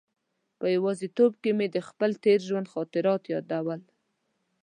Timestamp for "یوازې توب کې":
0.75-1.51